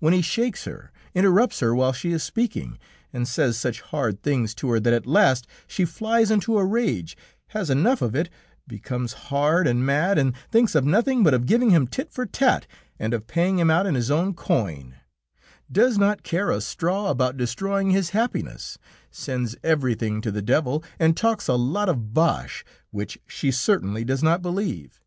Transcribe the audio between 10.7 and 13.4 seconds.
of nothing but of giving him tit for tat and of